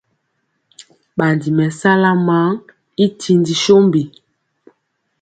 Ɓandi 1.17 1.49
mɛsala 1.57 2.09
maŋ 2.27 2.51
i 3.03 3.05
tindi 3.19 3.53
sombi. 3.63 4.01